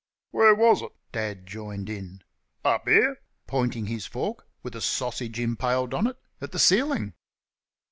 [0.31, 2.23] "Where was it," Dad joined in;
[2.65, 7.13] "up here?" pointing his fork, with a sausage impaled on it, at the ceiling.